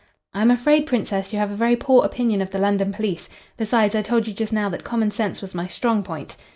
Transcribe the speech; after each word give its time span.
"I 0.33 0.41
am 0.41 0.49
afraid, 0.49 0.87
Princess, 0.87 1.31
you 1.31 1.37
have 1.37 1.51
a 1.51 1.55
very 1.55 1.75
poor 1.75 2.03
opinion 2.03 2.41
of 2.41 2.49
the 2.49 2.57
London 2.57 2.91
police. 2.91 3.29
Besides, 3.55 3.93
I 3.93 4.01
told 4.01 4.27
you 4.27 4.33
just 4.33 4.51
now 4.51 4.67
that 4.67 4.83
common 4.83 5.11
sense 5.11 5.43
was 5.43 5.53
my 5.53 5.67
strong 5.67 6.01
point." 6.01 6.37